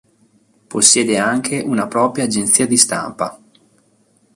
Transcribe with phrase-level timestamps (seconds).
[0.67, 3.39] Possiede anche una propria agenzia di stampa.